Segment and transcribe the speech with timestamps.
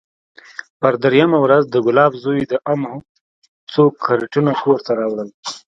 [0.79, 2.95] پر درېيمه ورځ د ګلاب زوى د امو
[3.71, 5.29] څو کرېټونه کور ته راوړل.